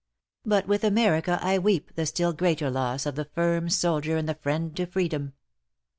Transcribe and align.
But 0.43 0.67
with 0.67 0.83
America 0.83 1.37
I 1.43 1.59
weep 1.59 1.93
the 1.93 2.07
still 2.07 2.33
greater 2.33 2.71
loss 2.71 3.05
of 3.05 3.13
the 3.13 3.25
firm 3.25 3.69
soldier 3.69 4.17
and 4.17 4.27
the 4.27 4.33
friend 4.33 4.75
to 4.77 4.87
freedom. 4.87 5.33